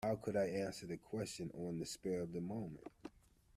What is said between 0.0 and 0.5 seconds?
How could I